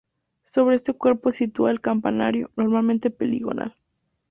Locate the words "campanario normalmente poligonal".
1.79-3.75